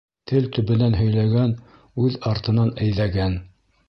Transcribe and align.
Тел 0.29 0.45
төбөнән 0.55 0.95
һөйләгән 1.01 1.53
үҙ 2.05 2.17
артынан 2.31 2.73
әйҙәгән. 2.87 3.37